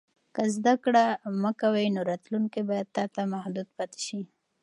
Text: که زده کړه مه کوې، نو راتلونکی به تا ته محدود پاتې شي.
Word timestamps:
که 0.35 0.43
زده 0.55 0.73
کړه 0.83 1.05
مه 1.41 1.51
کوې، 1.61 1.85
نو 1.95 2.01
راتلونکی 2.09 2.61
به 2.69 2.77
تا 2.95 3.03
ته 3.13 3.21
محدود 3.33 3.67
پاتې 3.77 3.99
شي. 4.07 4.21